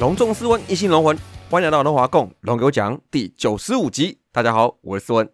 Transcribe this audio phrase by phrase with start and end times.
[0.00, 1.14] 隆重斯文，一心龙魂，
[1.50, 4.18] 欢迎来到龙华共龙给我讲第九十五集。
[4.32, 5.30] 大家好，我是斯文。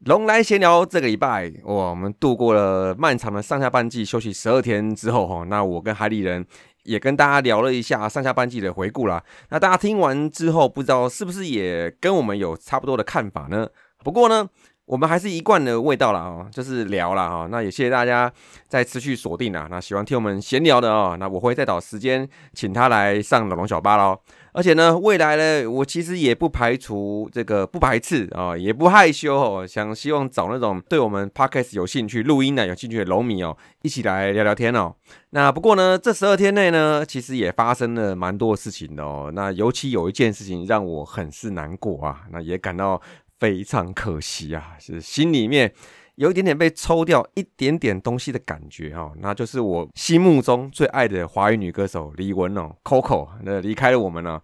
[0.00, 6.44] 龙来闲聊，这个礼拜哇，我们度过了漫长的上下半季，休息十二天之后哈，那我跟海里人
[6.82, 9.22] 也跟大家聊了一下上下半季的回顾啦。
[9.50, 13.68] 那大家听完之后，不知道是不是也跟我们有差不多的看法呢？
[14.02, 14.48] 不过呢。
[14.90, 17.46] 我们还是一贯的味道了哦，就是聊了哈。
[17.48, 18.30] 那也谢谢大家
[18.66, 19.68] 在持续锁定啊。
[19.70, 24.18] 那喜欢听我们闲聊的哦，那我会再找时间请他来上老龙小巴喽。
[24.52, 34.92] 而且呢，未来呢，我其实也不排除这个不排斥啊，也不害羞哦，想希望找那种对我们 podcast 有兴趣、录音的有兴趣的龙迷哦，一起来聊聊天哦。
[35.30, 39.30] 那不过呢，这十二天内呢，其实也发生了蛮多事情的哦。
[39.32, 43.00] 那尤其有一件事情让我很是难过啊，那也感到。
[43.40, 45.72] 非常可惜啊，是心里面
[46.16, 54.42] 有一点点被抽掉一点点东西的感觉哈，那就是我心目中最爱的华语女歌手李玟哦，Coco 那离开了我们了。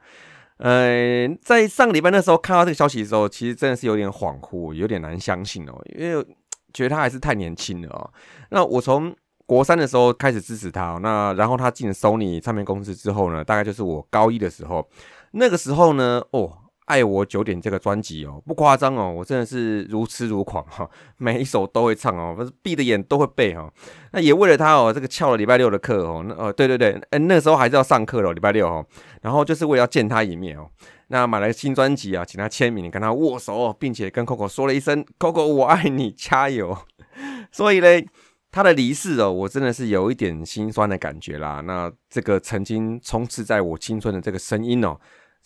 [0.57, 6.27] 呃，在上个礼拜那时候看到这个消息的时候，其实真的是有点恍惚，有点难相信哦，因为
[6.73, 8.11] 觉得她还是太年轻了哦。
[8.49, 14.89] 那我从国三的时候开始支持她，那然后她进了 Sony 唱片公司之后呢，大概就是我高一的时候，
[15.33, 16.63] 那个时候呢，哦。
[16.87, 23.71] 爱我九点这个专辑哦，不夸张哦，我真的是如痴如狂哈， 每一首都会唱哦，不是闭着眼都会背哈。
[24.13, 28.87] 那也为了他哦，这个翘了礼拜六的课哦，那哦对对对，哎那时候还是要上课了，礼拜六哦，
[29.21, 30.71] 然后就是为了要见他一面哦，
[31.09, 36.79] 那买了新专辑啊，请他签名，跟他握手，并且跟 Coco 说了一声 Coco 我爱你，加油。
[37.51, 38.07] 所以嘞，
[38.53, 41.61] 他的离世哦，我真的是有一点心酸的感觉啦。
[41.63, 44.97] 那这个曾经充斥在我青春的这个声音哦。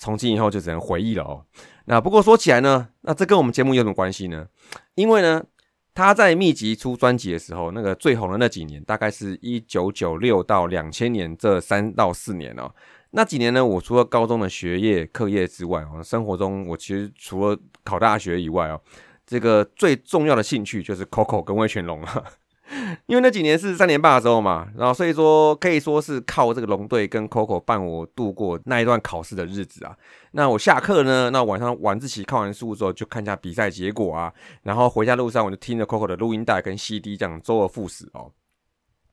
[0.01, 1.45] 从今以后就只能回忆了哦。
[1.85, 4.47] 那不过说起来呢，那这跟我们节目有什么关系呢？
[4.95, 5.45] 因为呢，
[5.93, 12.73] 他在密集出专辑的时候，那个最红的那几年，大概是一九九六到两千年这三到四年哦。
[13.11, 18.81] 那几年呢，我除了高中的学业课业之外哦，生活中我其实除了考大学以外哦，
[19.27, 22.25] 这个最重要的兴趣就是 Coco 跟魏全龙了。
[23.07, 29.97] 因为那几年是三年霸的时候嘛，然后所以说可以说是靠这个龙队跟 Coco 伴我度过那一段考试的日子啊。
[30.33, 34.33] 那我下课呢，那晚上晚自习看完书之后就看一下比赛结果啊，
[34.63, 38.31] 然后回家路上我就听着 Coco 的录音带跟 CD 这样周而复始哦。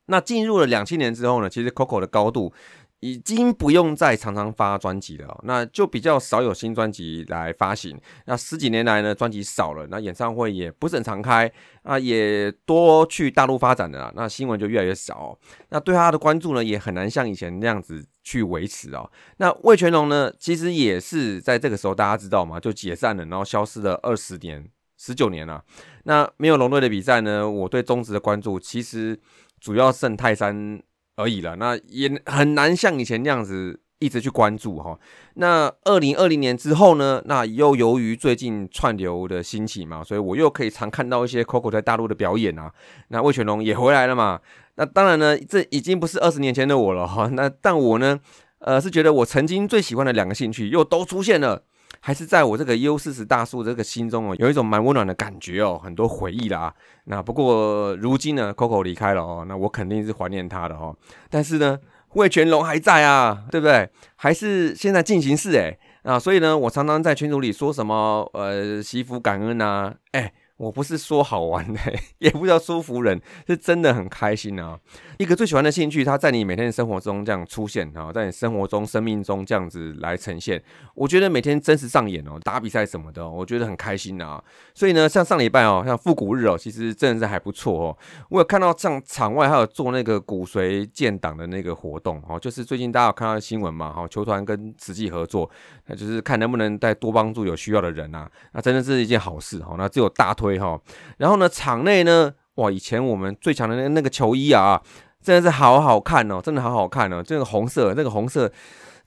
[0.06, 2.54] 那进入了两千年之后呢，其实 Coco 的高度。
[3.00, 7.96] 已经不用再常常发专辑了，那就比较少有新专辑来发行。
[8.26, 11.52] 那十几年来呢，专辑少了，那演唱会也不是很常开
[11.84, 15.38] 啊，也多去大陆发展的，那新闻就越来越少。
[15.70, 19.08] 那对他的关注呢，也很难像以前那样子去维持哦。
[19.38, 22.60] 那魏全龙呢，其实也是在这个时候，大家知道吗？
[22.60, 25.64] 就解散了，然后消失了二十年、十九年了。
[26.06, 29.20] 那没有龙队的比赛呢，我对中职的关注其实
[29.60, 30.82] 主要剩泰山。
[31.18, 34.98] 而已了，那也很难像以前那样子一直去关注哈。
[35.34, 37.22] 那二零二零年之后呢？
[37.26, 42.72] 那又由于最近串流的兴起嘛，所以我又可以常看到一些 Coco 在大陆的表演啊。
[43.08, 44.40] 那魏全龙也回来了嘛。
[44.76, 47.28] 那当然呢，这已经不是二十年前的我了哈。
[47.34, 48.20] 那但我呢，
[48.60, 51.64] 呃，是觉得我曾经最喜欢的两个兴趣又都出现了。
[52.08, 56.74] 还是在我这个 U 四十大叔这个心中哦，有一种蛮温暖的感觉哦，很多回忆啦。
[57.04, 60.96] 那不过如今呢，Coco 离开了哦，那我肯定是怀念他的哦。
[61.30, 61.78] 但是呢，
[62.14, 63.90] 魏全龙还在啊，对不对？
[64.16, 65.78] 还是现在进行式诶。
[66.04, 70.32] 啊，所以呢，我常常在群组里说什么呃，惜福感恩啊，哎。
[70.58, 71.80] 我不是说好玩的，
[72.18, 74.80] 也不叫说服人，是真的很开心啊！
[75.20, 80.62] 一个最喜欢的兴趣，它在你每天的生活中这样出现啊，在你生活中、生命中这样子来呈现，
[80.96, 84.44] 我觉得每天真实上演哦，打比赛什么的，我觉得很开心啊！
[84.74, 87.98] 所以呢，像上礼拜哦，像复古日哦，其实真的是还不错哦。
[88.30, 93.94] 我有看到像场外还有做那个骨髓建档的那个活动哦，就是最近大家有看到新闻嘛？
[93.94, 95.48] 哈，球团跟慈济合作，
[95.86, 99.76] 那就是看能不能再多帮助有需要的人啊，那真的是一件好事哈。
[99.78, 100.47] 那只有大推。
[100.48, 100.80] 对哈，
[101.18, 104.82] 然后呢，场内呢，哇，以前我们最强的那那个球衣啊，
[105.22, 108.50] 真的是好好看哦，真的好好看哦，这个红色，那个红色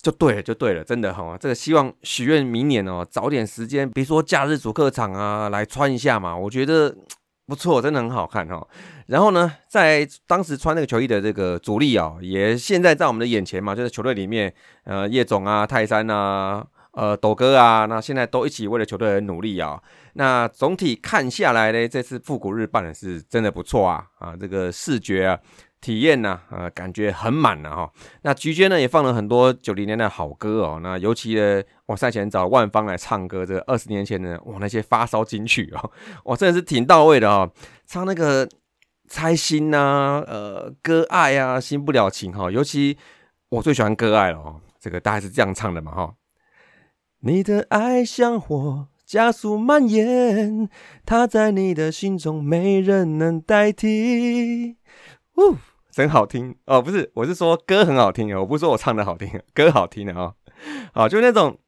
[0.02, 6.94] 就对了，就对了，真的哈，这个希望许愿明年哦，早点时间，比如说假日主客场啊，来穿一下嘛，我觉得
[7.46, 8.66] 不错，真的很好看哈。
[9.06, 14.52] 然后呢，在当时穿那个球衣的这个主力啊，也现在在我们的眼前嘛，就是球队里面，
[14.84, 19.82] 呃，叶总啊、泰山啊、呃、斗哥啊，那现在都一起为了球队而努力啊。
[20.14, 25.38] 那总体看下来呢，这次复古日办的是真的不错啊啊，这个视觉啊。
[25.80, 27.90] 体验呢，呃，感觉很满了哈。
[28.20, 30.78] 那菊间呢也放了很多九零年的好歌哦。
[30.82, 35.90] 那尤其呢，我赛前找万芳来唱歌，这个二十年前的哇，那些发烧金曲哦，
[36.24, 37.50] 哇，真的是挺到位的哦。
[37.86, 38.46] 唱那个
[39.08, 42.50] 猜心呐，呃，割爱啊，心不了情哈。
[42.50, 42.98] 尤其
[43.48, 46.14] 我最喜欢割爱了哦，这个大概是这样唱的嘛哈。
[47.22, 50.68] 你的爱像火加速蔓延，
[51.04, 54.76] 它在你的心中，没人能代替。
[55.36, 55.56] 呜。
[55.90, 60.32] 真好听哦，不是，我是说歌很好听哦，我不是说我唱的好听， 歌好听的啊，
[60.94, 61.58] 好，就那种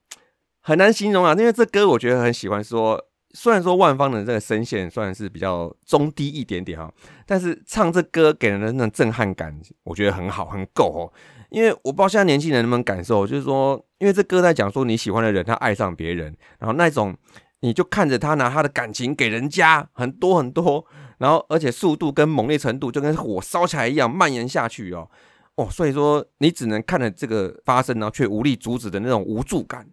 [0.61, 2.63] 很难形容啊，因为这歌我觉得很喜欢。
[2.63, 6.91] 说虽然说万芳的这个声线算是比较中低一点点哈，
[7.27, 11.13] 但是唱这歌给人的那种震撼感，我觉得很好，很够哦。
[11.53, 17.15] 因为我不知道现在年轻人能不能感受，就是说，因为这歌在讲说你喜欢的人他爱上别人，然后那种
[17.61, 20.85] 你就看着他拿他的感情给人家很多很多。
[21.19, 25.09] 然后，而且速度跟猛烈程度就跟火烧起来一样蔓延下去哦，
[25.55, 29.87] 哦，所以说你只能看着这个发生，然后却无力阻止的那种无助感。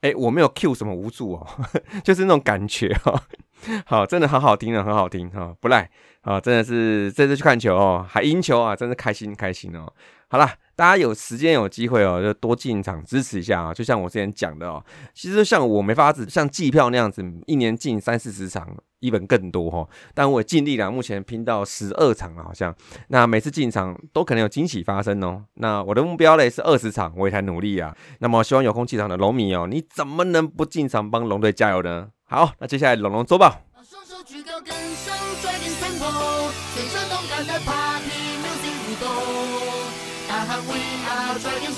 [0.00, 1.46] 哎，我没有 Q 什么无助哦，
[2.02, 3.20] 就是那种感觉哦。
[3.84, 5.90] 好，真的很好听的，很好听哈，不赖
[6.22, 9.92] 啊，真的是这次去看球哦，还赢球啊，真是开心开心哦。
[10.28, 10.48] 好了。
[10.82, 13.72] 大家有时间有机会哦，就多进场支持一下啊！
[13.72, 14.84] 就像我之前讲的哦，
[15.14, 18.68] 其实像我没法子像季票那样子，一年进三四十场，
[18.98, 19.88] 一本更多哈。
[20.12, 22.74] 但我尽力了，目前拼到十二场了，好像。
[23.10, 25.44] 那每次进场都可能有惊喜发生哦。
[25.54, 27.96] 那我的目标嘞是二十场，我也在努力啊。
[28.18, 32.08] 那么希望有空进场的龙迷哦，你怎么能不进场帮龙队加油呢？
[32.24, 33.56] 好，那接下来龙龙周报。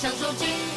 [0.05, 0.74] 享受今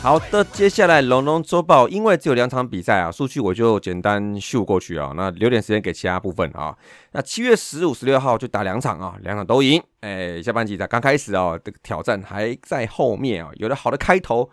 [0.00, 6.74] 好的，接下来龙龙周报，因为只有两场比赛啊，数据我就简单秀过去啊，那留点时间给其他部分啊。
[7.12, 9.82] 那七月十五、十六号就打两场啊，两场都赢。
[10.00, 14.48] 哎，下半季才刚开始啊，这个挑战还在后面啊，有了好的开头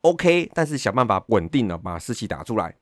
[0.00, 2.74] ，OK，但是想办法稳定的把士气打出来。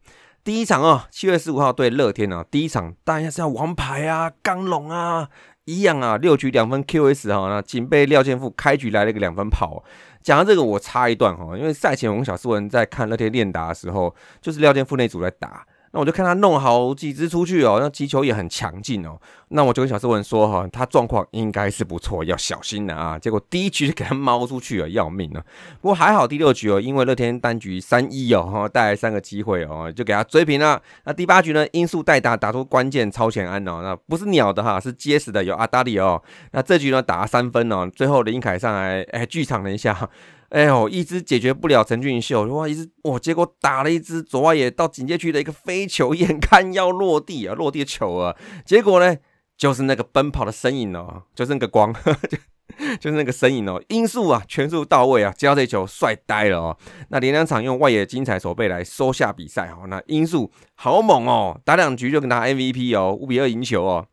[0.42, 5.28] 第一场啊，七月十五号对乐天啊，第一场当然是要王牌啊，刚龙啊，
[5.66, 9.84] 一样啊，六局两分 QS 哈，那仅被廖健富开局来了一个两分跑。
[10.26, 15.64] 讲到这个，我插一段哈，因为赛前我跟小斯文在看乐天练打的时候，就是廖健富那组在打。
[15.96, 19.18] 那我就看他弄好几支出去哦，那击球也很强劲哦。
[19.48, 23.18] 那我就跟小斯文说哈，他状况应该是不错，要小心了啊。
[23.18, 25.42] 结果第一局就给他猫出去了，要命了。
[25.80, 30.78] 不过还好第六局哦，因为乐天单局三一哦，带来三个机会哦，就给他追平了。
[31.04, 36.22] 那第八局呢，因素代打打出关键超前安哦，那不是鸟的哈，是结实的有阿达里哦。
[36.52, 40.10] 那这局呢打了三分哦，最后林凯上来哎剧场了一下。
[40.50, 49.16] 哎呦，一直解决不了陈俊秀，哇，一直哇，结果打了一支左外野到警戒区的一个飞球，眼看要落地啊，落地球啊，结果呢，
[49.58, 52.38] 就是那个奔跑的身影哦，就是那个光，就
[53.00, 56.76] 就是那个身影哦，音速啊，全速到位啊，接到这球帅呆了哦，
[57.08, 64.06] 那连两场用外野精彩手背来收下比赛哦，那音速好猛哦，打两局就跟他 MVP 哦，五比二赢球哦。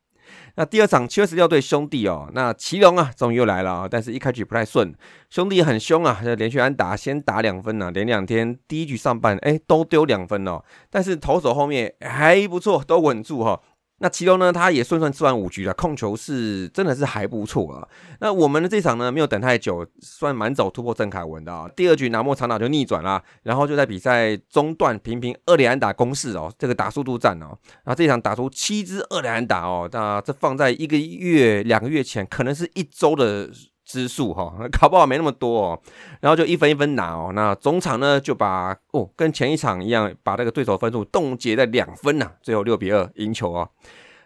[0.56, 4.94] 那第二场七月十六对兄弟哦，那奇隆啊，终于又来了啊，但是一开局不太顺，
[5.30, 13.60] 兄弟很凶啊，连续安打先打两分呢，连两天第一局上半哎都丢两分哦，但是投手后面还不错，都稳住哈。
[14.04, 17.88] 那其中呢，他也顺顺吃完五局了，控球是真的是还不错啊。
[18.20, 21.70] 那我们的这场呢，没有等太久，算蛮早突破郑凯文的啊。
[21.74, 27.58] 第二局拿莫长打就逆转了，然后就在比赛中段频频二连安打攻势哦，这个打速度战哦。
[27.86, 33.50] 那这场打出七支二连安打哦，那这放在一个月、两个月前，可能是一周的。
[33.86, 35.82] 支数哈，搞不好没那么多哦，
[36.22, 37.32] 然后就一分一分拿哦。
[37.34, 43.70] 那总场呢就把哦跟前一场一样，把那个对手分数冻结在两分呐，最后六比二赢球哦。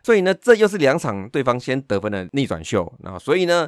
[0.03, 2.91] 所以呢，这又是两场对方先得分的逆转秀。
[2.99, 3.67] 那所以呢，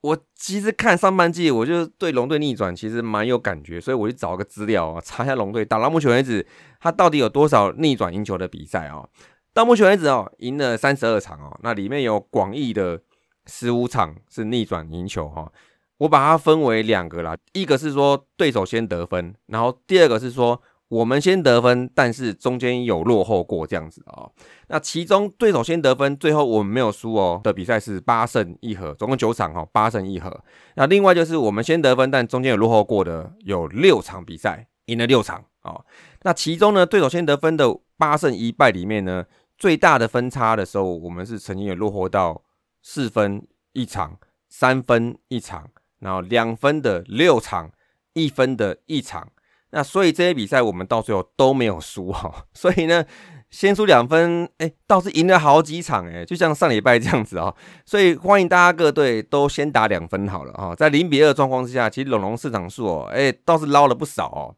[0.00, 6.46] 我其实看上半季，我就对龙队逆转其实蛮有感觉，所以我就找个资料啊，查一下龙队打到目前为止
[6.80, 9.08] 他到底有多少逆转赢球的比赛哦。
[9.52, 13.00] 到目前为止哦，赢了三十二场哦，那里面有广义的。
[13.46, 15.50] 十五场是逆转赢球哈，
[15.98, 24.30] 我把它分为两个啦，一个是说对手先得分，然后第二个是说我们先得分，但是中间有落后过这样子哦。
[24.68, 30.40] 那其中对手先得分，最后我们没有输哦的比赛是八胜一和，总共九场哈，八胜一和。
[30.76, 35.84] 那另外就是我们先得分，但中间有落后过的有六场比赛，赢了六场哦。
[36.22, 39.24] 那其中呢，对手先得分的八胜一败里面呢，
[39.58, 42.42] 最大的分差的时候，我们是曾经有落后到
[42.86, 44.18] 四分一场、
[44.50, 47.72] 三分一场，然后两分的六场、
[48.12, 49.30] 一分的一场。
[49.70, 53.04] 那所以这些比赛我们到最后都没有输哈， 所以呢，
[53.50, 57.56] 先输两分，哎，倒是赢了好几场哎，就像上礼拜这样子哦。
[57.86, 64.54] 所以欢迎大家各队都先打两分好了啊，在零比二状况之下，其实龙龙市场数哦，哎，倒是捞了不少哦。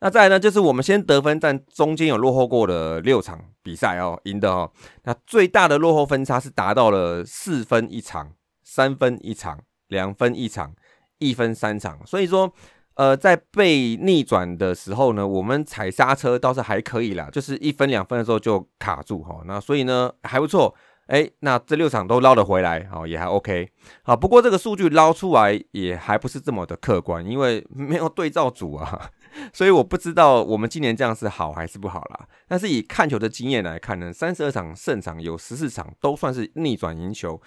[0.00, 4.70] 那再来呢，就是我们先得分，但中间有落后过的六场比赛哦，赢的哦。
[5.04, 10.74] 那最大的落后分差是达到了四分一场、三分一场、两分一场、
[11.18, 12.52] 一分三场，所以说。
[12.98, 20.74] 呃，在被逆转的时候呢，我们踩刹车倒是还可以啦，就是一分两分的时候就卡住哈，那所以呢还不错，
[21.06, 23.70] 哎，那这六场都捞得回来，哦也还 OK，
[24.02, 29.08] 好，不过这个数据捞出来也还不是这么的客观，因为没有对照组啊，
[29.52, 32.28] 所以我不知道我们今年这样是好还是不好啦。
[32.46, 37.40] 但是以看球的经验来看呢，三十二场胜场有十四场都算是逆转赢球，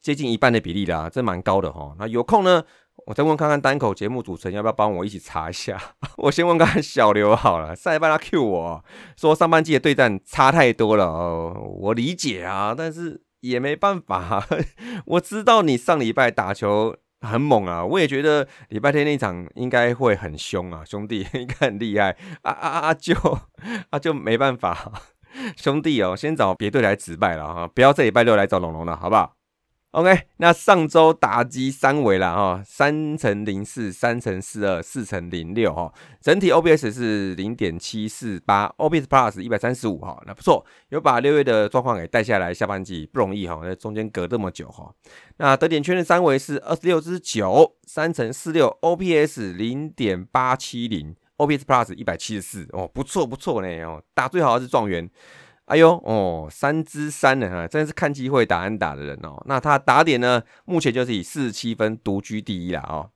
[0.00, 1.94] 接近一半的比例啦，这蛮高的哈。
[1.98, 2.64] 那有空呢？
[3.06, 5.76] 我再问看看单口节目主持人要不要帮我一起查一下？
[6.16, 8.84] 我先问看小刘好了，上一半他 Q 我
[9.16, 14.46] 说上半季的对战差太多了哦，我理解啊，但是也没办法。
[15.06, 22.94] 我知道你上礼拜打球很猛啊，我也觉得礼拜天那场应该会很凶啊，兄弟 应该很厉害啊啊啊！
[22.94, 23.14] 就
[23.90, 24.92] 啊就没办法，
[25.56, 29.34] 兄弟哦，先找别队来直败了啊，不要这礼拜六来找龙龙了，好不好
[29.94, 44.92] ？OK，那上周打击三维了哈，三乘零四，三乘四二，四乘零六哈，整体 OBS 是零点七四八，OBS Plus 一百三十五哈，那不错，有把六月的状况给带下来，下半季不容易哈，那中间隔这么久哈，
[45.36, 55.08] 那得点圈的三围是二十六之九，三乘四六，OBS 零点八七零，OBS Plus 一百七十四哦，不错不错呢哦，打最好的是状元。
[55.66, 59.42] 哎呦哦，三支三呢哈，真的是看机会打安打的人哦。
[59.46, 63.10] 那他打点呢，目前就是以四十七分独居第一啦哦。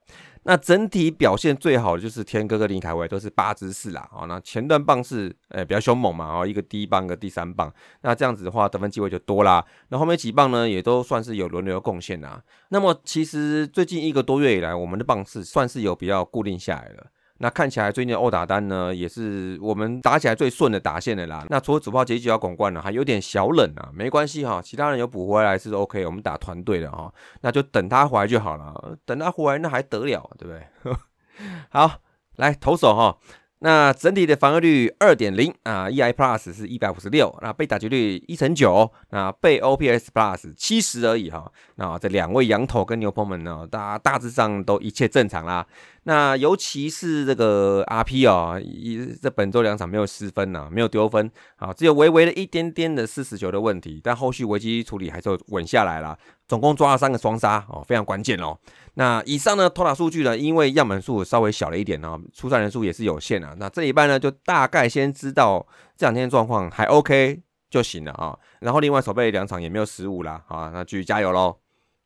[0.44, 4.26] 那整体表现最好的就是天哥跟林凯威都是八支四啦哦。
[4.26, 7.70] 那前段棒是诶比较凶猛嘛哦，一个第一棒，一个第三棒。
[8.00, 9.62] 那这样子的话，得分机会就多啦。
[9.90, 12.42] 那后面几棒呢，也都算是有轮流贡献啦。
[12.70, 17.08] 那么其实最近一个多月以来，我们的棒次算是有比较固定下来了。
[17.38, 21.46] 那看起来最近的欧打单呢，也是我们打起来最顺的打线的啦。
[21.48, 26.04] 那除了主炮结局要拱冠了，还有点小冷啊，没关系哈，其他人有补回来是 OK。
[26.04, 28.98] 我们打团队的哈，那就等他回来就好了。
[29.04, 30.96] 等他回来那还得了，对不对？
[31.70, 32.00] 好，
[32.36, 33.16] 来投手哈。
[33.60, 41.50] 那整体的防御率二点零啊，EI Plus 是一百五十六，那被打击率一成九，那被 OPS Plus 七十而已哈。
[41.74, 45.66] 那这两位羊头跟牛棚们呢，大大致上都一切正常啦。
[46.04, 56.16] 那尤其是这个 RP 哦，一这本周两场没有失分呐，没有丢分，啊，只有微微的一点点的四十球的问题，但后续危机处理还是稳下来了，
[56.48, 58.58] 总共抓了三个双杀哦，非常关键哦。
[58.94, 63.54] 那以上呢，投打数据呢，因为样本数稍微小了一点呢，出赛人数也是有限啊。
[63.58, 65.64] 那这一半呢，就大概先知道
[65.96, 67.40] 这两天状况还 OK
[67.70, 68.36] 就行了啊。
[68.60, 71.58] 然后另外守备两场也没有失误啦，啊，那继续加油喽。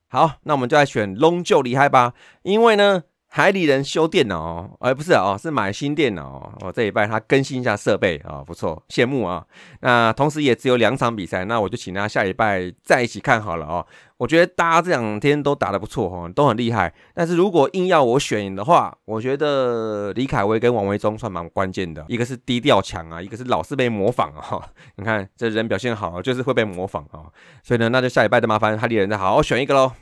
[0.09, 3.05] 好，那我们就来选龙就厉害吧，因为呢。
[3.35, 6.71] 海里人修电脑，哎，不是哦，是买新电脑哦。
[6.71, 9.43] 这一拜他更新一下设备啊，不错，羡慕啊。
[9.81, 13.87] 那同时也只有两场比赛，那我就请他下礼拜再一起看好了哦。
[14.19, 16.93] 我觉得大家这两天都打得不错哈，都很厉害。
[17.15, 24.61] 但是如果硬要我选的话，我觉得李凯威跟王维忠算蛮关键的，一个是低调强啊，一个是老是被模仿啊。
[24.97, 27.33] 你看这人表现好，就是会被模仿啊。
[27.63, 29.93] 所以呢，那就下礼拜的麻烦海里人再好好选一个喽。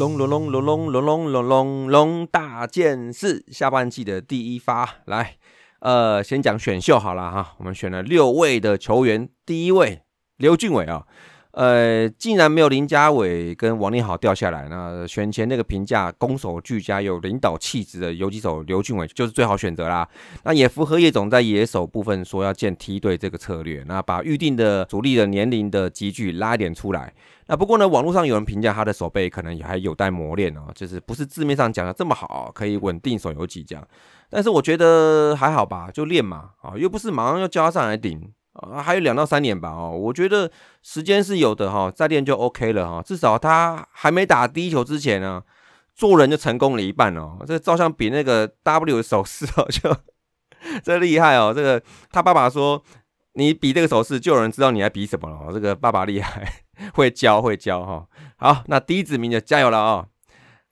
[0.00, 5.36] 龙龙龙龙龙龙龙龙龙龙大件事，下半季的第一发来，
[5.80, 10.00] 呃，先讲选秀好了哈，我们选了六位的球员，第一位
[10.38, 11.04] 刘俊伟啊，
[11.50, 20.08] 呃，竟然没有林家伟跟王力豪掉下来，那选前那个评价攻守俱佳、有领导气质的游击手刘俊伟就是最好选择啦。
[20.44, 27.12] 那也符合叶总在野手部分说要建梯队这个策略，那把预定的主力的年龄的集聚拉一点出来。
[27.50, 33.84] 那不过呢，网络上有人评价他的手背可能也还有待磨练哦，就是不是字面上讲的这么好，可以稳定手游几这样。
[34.30, 38.32] 但是我觉得还好吧，就练嘛，啊，又不是马上要叫他上来顶。
[38.52, 40.50] 啊，还有两到三年吧，哦，我觉得
[40.82, 43.02] 时间是有的哈，再练就 OK 了哈。
[43.02, 45.42] 至少他还没打第一球之前呢，
[45.94, 47.38] 做人就成功了一半哦。
[47.46, 49.96] 这照相比那个 W 的手势哦，就
[50.82, 51.52] 这厉害哦。
[51.54, 51.80] 这个
[52.10, 52.82] 他爸爸说，
[53.34, 55.52] 你比这个手势，就有人知道你在比什么了。
[55.52, 58.06] 这个爸爸厉害，会教会教哈。
[58.36, 60.06] 好，那第一子名就加油了啊。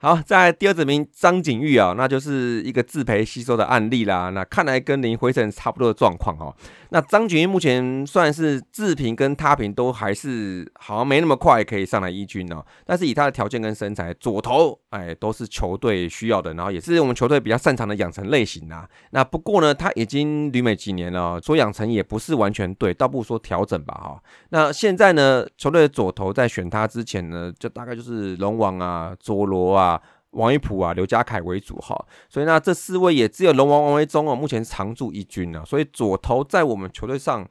[0.00, 4.30] 好，在第二子名张景玉啊，那就是一个自培吸收的案例啦。
[4.30, 6.54] 那看来跟林辉成差不多的状况哦。
[6.90, 12.64] 那张景玉目前算是自评跟他评都还是好像没那么快可以上来一军哦。
[12.84, 18.88] 但是以他的条件跟身材，左投哎都是球队需要的，然后也是我们球队比较擅长的养成类型啊。
[19.10, 24.22] 那不过呢，他已经旅美几年了，说养成也不是完全对，倒不如说调整吧哈。
[24.50, 30.00] 那现在呢，球队的左投在选他之前呢，就大概就是龙王啊、佐罗啊。
[30.32, 31.96] 王一普啊，刘家凯为主哈，
[32.28, 37.48] 所以呢，这四位也只有龙王王维忠哦，目前常驻一军啊，所以左投在我们球队上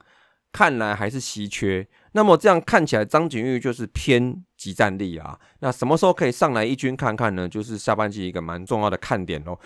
[0.52, 1.86] 看来还是稀缺。
[2.12, 5.38] 那么这样看起来，张景玉就是偏集战力啊。
[5.60, 7.48] 那什么时候可以上来一军看看呢？
[7.48, 9.58] 就是下半季一个蛮重要的看点哦。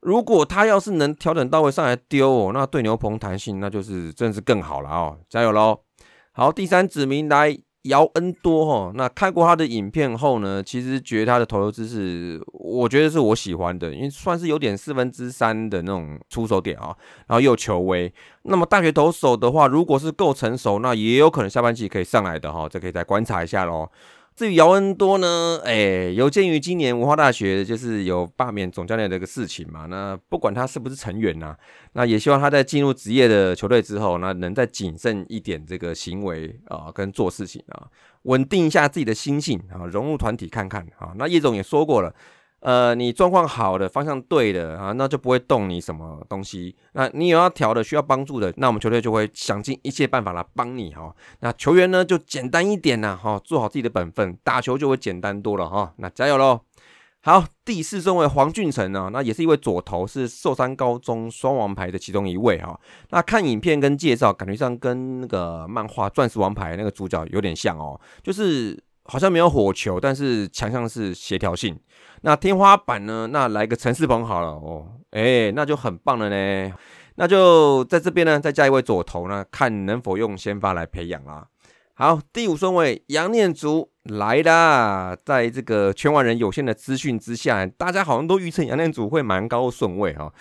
[0.00, 5.80] 如果他要是能调整到位上来丢哦，那对牛棚弹性那就是真是更好了哦，加油喽！
[6.32, 7.58] 好，第三指名来。
[7.84, 18.12] 姚恩多哈，那看过他的影片后呢，其实觉得他的投球姿势，我觉得是我喜欢的，因为算是有点四分之三的那种出手点啊，然后又球威。
[18.44, 23.88] 那么大学投手的话，如果是够成熟，那也有可能下半季可以上来的哈，这可以再观察一下喽。
[24.36, 25.60] 至于姚恩多呢？
[25.64, 31.56] 哎，有鉴于今年文化大学就是有罢免总教练的一个事情嘛，那不管他是不是成员呐，
[31.92, 37.86] 那也希望他在进入职业的球队之后，那能再谨慎一点这个行为啊，跟做事情啊，
[38.22, 41.14] 稳定一下自己的心性啊，融入团体看看啊。
[41.16, 42.12] 那叶总也说过了。
[42.64, 46.74] 呃，你状况好的，方向对的啊，那就不会动你什么东西。
[46.94, 51.14] 那你有要调的，需要帮助的，那我们球队就会想尽一切办法来帮你哈。
[51.40, 55.92] 那球员呢，就简单一点呐，哈，做好自己的本分，打球就会简单多了哈。
[55.98, 56.62] 那加油喽！
[57.20, 62.80] 好，第四顺位黄俊成呢，那也是一位左投，是寿山高中双王牌的其中一位哈。
[63.10, 71.78] 那看影片跟介绍，感觉上跟那个漫画《钻石王牌》那个主角有点像哦，就是好像没有火球，但是强项是协调性。
[72.22, 73.28] 那天花板呢？
[73.30, 76.72] 那来个陈世鹏好了哦，哎，那就很棒了呢。
[77.16, 81.46] 那就在这边呢，再加一位左投呢，看能否用先发来培养啦。
[81.96, 85.16] 好，第五顺位杨念祖来啦。
[85.24, 90.32] 在这个全网人有限的资讯之下，大家好像都预测杨念祖会蛮高顺位哈。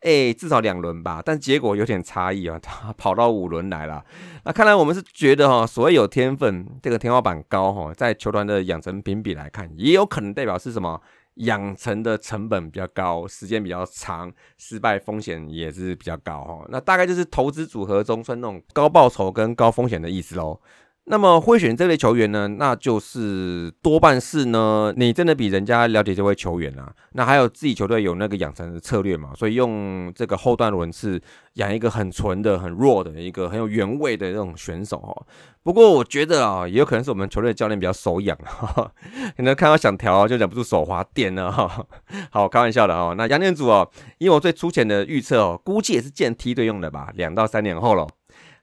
[0.00, 4.02] 哎，至少两轮吧，但结果有点差异啊，他 跑到五轮来了。
[4.46, 10.98] 那看来我们是觉得哈，所谓有天分，这个天花板高哈，在球团的养成评比来看，也有可能代表是什么？
[11.34, 16.64] 养成的成本比较高，时间比较长，失败风险也是比较高哈。
[16.70, 20.58] 那大概就是投资组合中分那种高报酬跟高风险的意思喽。
[21.04, 22.46] 那么会选这类球员呢？
[22.46, 26.92] 那就是多半是呢，你真的比人家了解这位球员啊。
[27.14, 29.30] 那还有自己球队有那个养成的策略嘛？
[29.34, 31.20] 所以用这个后段轮次
[31.54, 35.26] 养一个很纯的、很弱的一个很有原味的这种选手哦。
[35.64, 38.38] 不过我觉得啊，也有可能是我们球队教练比较手痒，
[39.36, 41.84] 可能看到想调就忍不住手滑点了哈。
[42.30, 43.14] 好，开玩笑的哦。
[43.18, 48.06] 那杨念祖哦，以我最粗浅的预测哦，估计也是建梯队用的吧，两到三年后了。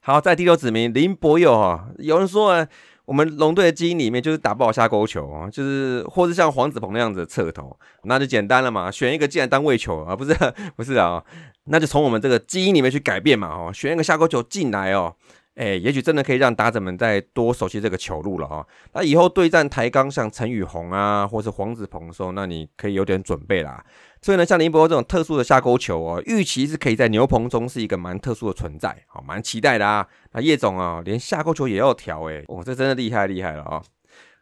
[0.02, 2.68] 好，在第六指名林博佑哈，有人说啊，
[3.06, 10.34] 我们龙队的基因里面就是打不好下勾球啊，就是或是像黄子鹏那样子侧头，那就简单了嘛，选一个进来当位球啊，不是
[10.78, 11.24] 不是啊，
[11.66, 15.14] 那就从我们这个基因里面去改变嘛，哦，选一个下勾球进来哦。
[15.60, 18.65] 哎，也许真的可以让打者们再多熟悉这个球路了哈。
[18.93, 23.84] 那以后对战台钢像陈宇宏啊，或是黄子鹏的时候，那你可以有点准备啦。
[24.22, 30.08] 所以呢，像林博这种特殊的下钩球哦，预期是可以在牛棚中是一个蛮特殊的存在，好，蛮期待的啊。
[30.32, 33.84] 那叶总啊，连下钩球也要调哎，哦，这真的厉害厉害了啊。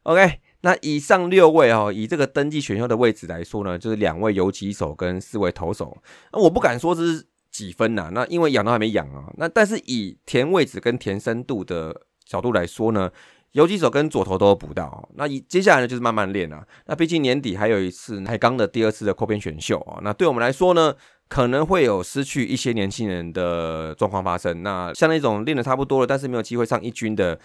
[0.04, 5.98] OK，那以上六位哦，以这个登记选秀的位置来说呢，就是两位游击手跟四位投手。
[6.32, 7.26] 那我不敢说是。
[7.58, 8.12] 几分呐？
[8.14, 9.34] 那因为养都还没养啊。
[9.38, 13.10] 那但是以填位置跟填深度的角度来说呢，
[13.54, 15.10] 游击手跟左投都补到。
[15.16, 16.64] 那以接下来呢就是慢慢练啊。
[16.86, 20.00] 那毕竟年底还有一次海刚的第二次的扩编选秀啊。
[20.04, 20.94] 那对我们来说呢，
[21.28, 24.62] 可能会有失去一些年轻人的状况发生。
[24.62, 27.40] 那像那种练的差不多了，但是没有机会上一军的，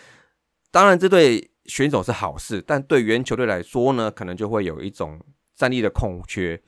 [0.71, 5.19] 当然这对选手是好事，但对原球队来说呢，可能就会有一种
[5.57, 6.61] 战力的空缺。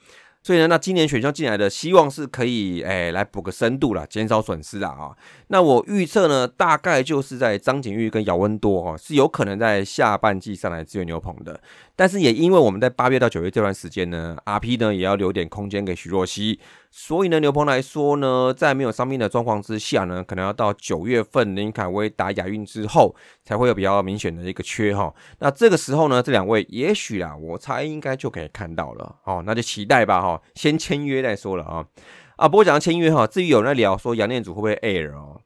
[0.44, 5.16] 所以呢，那今年选秀进来的希望是可以，哎，来补个深度啦，减少损失啦啊。
[5.48, 11.58] 那我预测呢，大概就是在张景玉跟姚文多哦，是有可能在下半季上来支援牛棚的。
[11.96, 16.60] 但是也因为我们在八月到九月这段时间呢，RP 呢也要留点空间给徐若曦。
[16.96, 25.12] 所以呢，牛棚来说呢，在没有伤病的状况之下呢，可能要到九月份林凯威打亚运之后，才会有比较明显的一个缺哈。
[25.40, 31.84] 那这个时候呢，这两位也许啊，我猜应该就可以看到了哦，那就期待吧哈，先签约再说了啊。
[32.36, 35.40] 啊，不过讲到签约哈，至于有人在聊说杨念祖会不会 air 哦。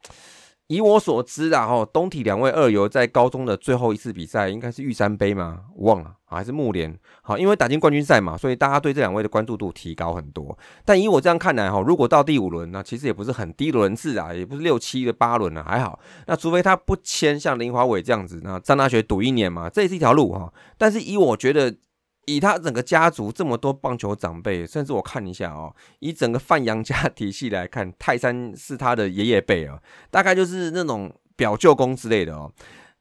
[0.69, 5.61] 以我所知啊，哈，东体两位二游在高中的最后一次比赛应该是玉山杯吗？
[5.77, 6.95] 忘了，还是木联？
[7.23, 10.57] 好，因为打进冠军赛嘛，所以大家对这两位的关注度提高很多。
[10.85, 15.99] 但以我这样看来，哈，如果到第五轮，那其实也不是很低轮次啊，也不是六七的八轮了，还好。
[16.27, 20.53] 那除非他不签像林华伟这样子，那上大学赌一年嘛，这也是一条路哈。
[20.77, 21.75] 但是以我觉得。
[22.29, 32.53] 以他整个家族这么多棒球长辈，甚至我看一下哦，以整个范阳家体系来看，泰山是他的爷爷辈啊，大概就是那种表舅公之类的哦。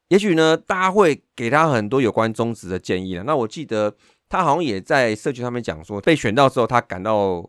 [0.08, 3.24] 也许呢，大家会给他很多有关宗旨的建议了。
[3.24, 3.94] 那我记得
[4.30, 7.46] 他好像也在社区上面讲说，被选到之后，他感到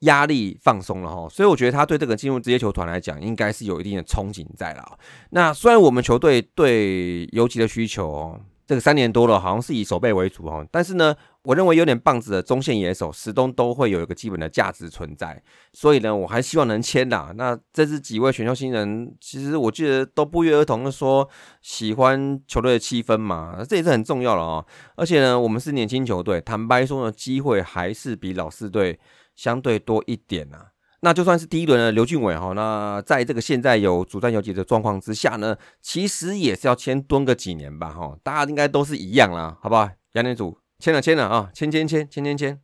[0.00, 1.28] 压力放松了哈。
[1.28, 4.98] 所以我觉得他对这个进入职业球团来讲，应该是有一定的憧憬在了。
[5.30, 8.40] 那虽然我们球队对游击的需求哦。
[8.70, 10.64] 这个三年多了，好像是以守备为主哦。
[10.70, 15.42] 但是呢，我认为有点棒子的中线野手，始终都会有一个基本的价值存在。
[15.72, 17.34] 所以呢，我还希望能签的。
[17.36, 21.28] 那这是几位选秀新人，其实我记得都不约而同的说
[21.60, 24.64] 喜欢球队的气氛嘛，这也是很重要了哦。
[24.94, 29.00] 而且呢，我们是年轻球队，坦白说呢，机会还是比老四队
[29.34, 30.68] 相对多一点啊。
[31.02, 39.88] 那就算是第一轮的刘俊伟哈，那在这个现在有主战游击的状况之下呢，其实也是要先蹲个几年吧哈，大家应该都是一样啦，好不好？
[40.12, 42.60] 杨念祖签了签了啊，签签签签签签。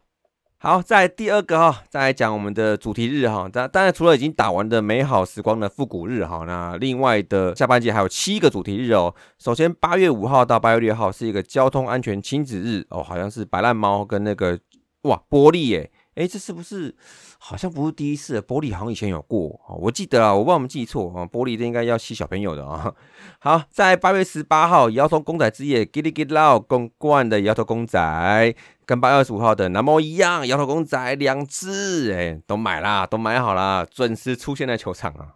[0.58, 9.14] 好，在第二个哈，再来讲我们的主题日哈，当当然除了已经打完的美好时光的复古日哈，那另外的下半季还有七个主题日哦。
[9.38, 14.58] 首先八月五号到八月六号是一个交通安全亲子日哦，好像是白烂猫跟那个
[15.02, 15.90] 哇玻璃耶。
[16.16, 16.94] 哎，这是不是
[17.38, 18.40] 好像不是第一次？
[18.40, 21.26] 玻璃好像以前有过我记得啊，我不知道我们记错啊。
[21.26, 22.90] 玻璃这应该要吸小朋友的啊。
[23.38, 28.54] 好，在八月十八号，摇头公仔之夜，Get It Get Out 公冠的摇头公仔，
[28.86, 35.34] 跟八月二十五号的南模一样，摇头公仔两只，哎，都买啦，都买好啦，准时出现在球场啊。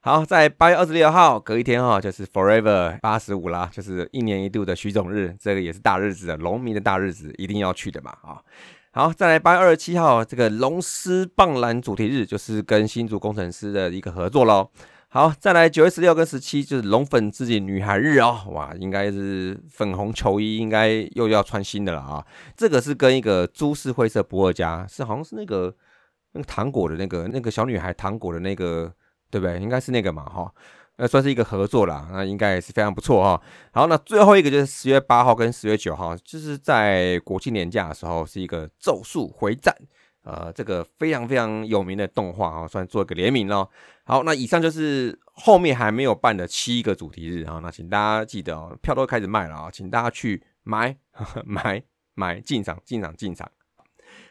[0.00, 8.40] 好，在八月二十六号，隔一天哈，就是 Forever 八十五啦，就是一年一度的徐总日，这个也是大日子，农民的大日子，一定要去的嘛啊。
[8.96, 14.70] 好，再来八月二十七号，这个龙狮棒篮主题日就是跟新竹工程师的一个合作喽。
[15.08, 22.24] 好，再来九月十六跟十七就是龙粉自己女孩日哦，哇，应该是粉红球衣，应该又要穿新的了啊。
[22.56, 25.74] 这个是跟一个株式会社不二家，是好像是那个
[26.30, 28.94] 那个糖果的那个那个小女孩糖果的那个，
[29.28, 29.58] 对不对？
[29.58, 30.54] 应该是那个嘛，哈。
[30.96, 33.42] 那算是一个合作啦，那应该也是非常不错哈。
[33.72, 39.74] 好，那最后一个就是十月八号跟十月九号，就是在国庆年假的时候，是一个《咒术回战》
[40.22, 43.68] 呃，这个非常非常有名的动画啊，算做一个联名咯。
[44.04, 50.96] 好，那以上就是后面还没有办的七个主题日啊，那请大家记得哦，票都开始卖了啊，请大家去买
[51.44, 51.82] 买
[52.14, 53.50] 买进场进场进场。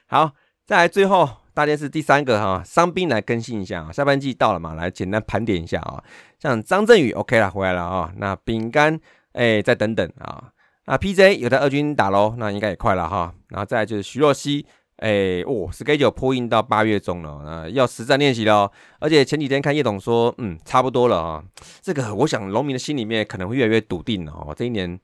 [0.08, 0.34] 好，
[0.66, 1.30] 再来最后。
[1.56, 6.04] 大件事第三个哈，伤兵来更新一下啊，下半季到了嘛，来简单盘点一下啊。
[6.40, 8.12] 像张振宇 OK 了，回来了啊。
[8.18, 9.00] 那饼干
[9.34, 10.50] 哎，再等等啊。
[10.88, 13.32] 那 PJ 有在二军打喽，那应该也快了哈。
[13.50, 18.72] 然后再来就是徐若曦，哎哦，schedule 破印到八月中了啊，要实战练习了。
[18.98, 21.44] 而且前几天看叶董说，嗯，差不多了啊。
[21.84, 24.56] 这个我想农民的心里面可能会越来越笃定了哦。
[24.58, 25.00] 这一年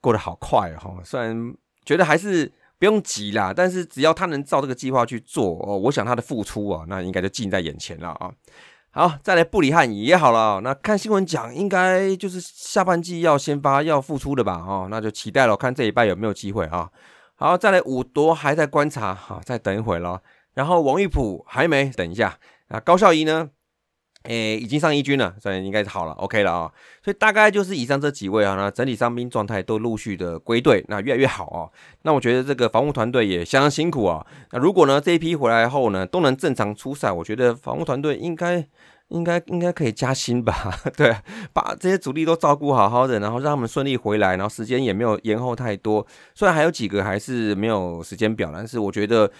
[0.00, 2.50] 过得好快哈，虽然觉得还是。
[2.78, 8.30] 不用急啦，但是只要他能照这个计划去做哦，我想他的付出啊，那应该就近在眼前了啊。
[8.90, 14.54] 好，再来布里汉也好了，那看新闻讲，应该就是下半季要先发要复出的吧？
[14.66, 16.88] 哦，那就期待了，看这一拜有没有机会啊。
[17.34, 20.22] 好，再来五夺还在观察，好，再等一会了。
[20.54, 22.38] 然后王玉普还没，等一下
[22.68, 22.80] 啊。
[22.80, 23.50] 高孝仪呢？
[24.28, 26.70] 诶，已经上一军了，所以应该是好了，OK 了啊。
[27.02, 31.64] 所以大概就是以上这几位啊，那整体伤兵状态都陆续的归队，那越来越好啊。
[32.02, 34.26] 那我觉得这个防护团队也相当辛苦啊。
[34.52, 38.66] 那如果呢这一批回来后呢都能正常出赛，我觉得防护团队应该
[39.08, 40.78] 应该应该可以加薪吧？
[40.94, 41.16] 对，
[41.54, 46.06] 把这些主力都照顾好好的，然后让他们顺利回来，然后时间也没有延后太多。
[46.34, 49.30] 虽然还有几个还是没有时间表，但是我觉得。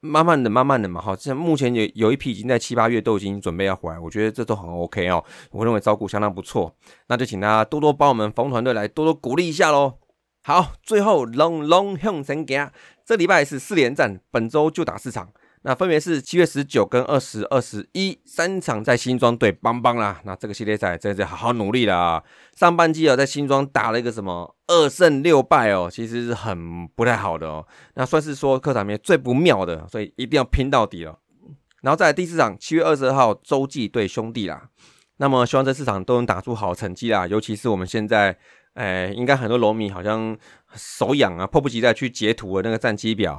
[0.00, 6.74] 慢慢的、慢慢的嘛，好，像目前有有一批已经在七八月都已经准备要回来，我觉得这都很 OK 哦，我认为照顾相当不错，
[7.08, 9.98] 那就请大家多多帮我们防团队来多多鼓励一下喽。
[10.42, 12.70] 好，最后龙龙向前行，
[13.04, 15.28] 这礼拜是四连战，本周就打四场。
[15.62, 20.18] 那分别是七月十九跟二十二十一三场在新庄对邦邦啦。
[20.24, 22.22] 那这个系列赛真的好好努力啦。
[22.56, 27.66] 上半季啊，在新庄打了一个什么二胜六败哦，其实是很不太好的哦。
[27.94, 31.18] 那算是说客场面最不妙的，所以一定要拼到底了。
[31.82, 34.68] 然后在第四场七月二十二号洲际对兄弟啦。
[35.18, 37.26] 那么希望这四场都能打出好成绩啦。
[37.26, 38.34] 尤其是我们现在，
[38.72, 40.34] 哎，应该很多罗迷好像
[40.74, 43.38] 手痒啊，迫不及待去截图的那个战绩表。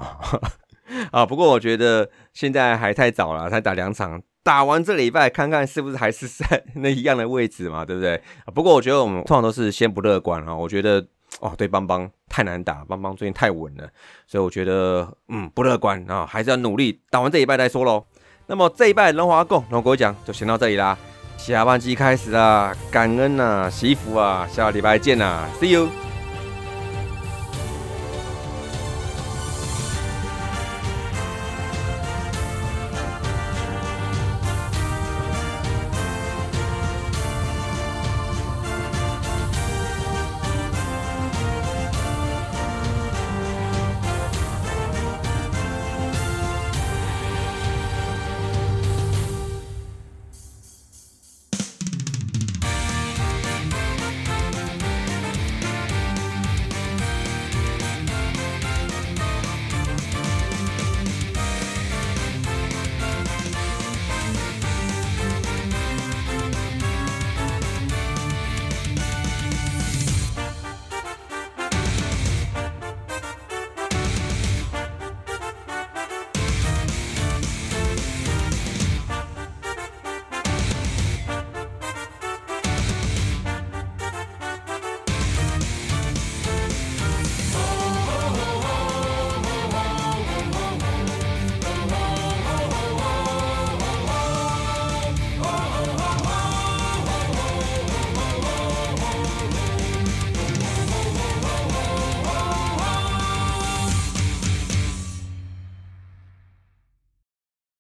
[1.12, 8.21] 啊，不过我觉得现在还太早了，才打两场，打完这礼拜看看是不是还是在 那一样的位置嘛，对不对？
[8.54, 11.06] 不过我觉得我们通常都是先不乐观啊，我觉得
[11.39, 13.88] 哦，对邦邦太难打，邦邦最近太稳了，
[14.27, 18.06] 所以我觉得嗯不乐观啊，还是要努力打完这一拜再说喽。
[18.47, 20.97] 那么这一拜龙华共龙国奖就先到这里啦，
[21.38, 26.11] 下半季开始啦，感恩呐，祈福啊，下个礼拜见啦，See you。